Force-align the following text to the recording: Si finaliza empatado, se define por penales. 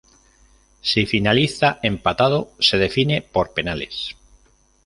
Si 0.81 1.05
finaliza 1.05 1.79
empatado, 1.83 2.53
se 2.59 2.79
define 2.79 3.21
por 3.21 3.53
penales. 3.53 4.15